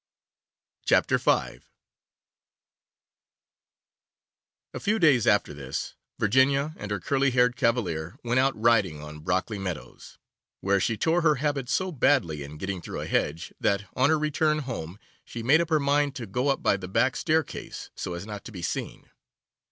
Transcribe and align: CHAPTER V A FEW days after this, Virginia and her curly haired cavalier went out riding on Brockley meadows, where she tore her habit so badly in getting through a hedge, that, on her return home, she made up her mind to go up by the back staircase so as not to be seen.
CHAPTER 0.83 1.19
V 1.19 1.59
A 4.73 4.79
FEW 4.79 4.97
days 4.97 5.27
after 5.27 5.53
this, 5.53 5.93
Virginia 6.17 6.73
and 6.77 6.89
her 6.89 6.99
curly 6.99 7.29
haired 7.29 7.55
cavalier 7.55 8.17
went 8.23 8.39
out 8.39 8.59
riding 8.59 9.03
on 9.03 9.19
Brockley 9.19 9.59
meadows, 9.59 10.17
where 10.59 10.79
she 10.79 10.97
tore 10.97 11.21
her 11.21 11.35
habit 11.35 11.69
so 11.69 11.91
badly 11.91 12.41
in 12.41 12.57
getting 12.57 12.81
through 12.81 13.01
a 13.01 13.05
hedge, 13.05 13.53
that, 13.59 13.83
on 13.95 14.09
her 14.09 14.17
return 14.17 14.57
home, 14.65 14.97
she 15.23 15.43
made 15.43 15.61
up 15.61 15.69
her 15.69 15.79
mind 15.79 16.15
to 16.15 16.25
go 16.25 16.47
up 16.47 16.63
by 16.63 16.77
the 16.77 16.87
back 16.87 17.15
staircase 17.15 17.91
so 17.95 18.15
as 18.15 18.25
not 18.25 18.43
to 18.45 18.51
be 18.51 18.63
seen. 18.63 19.07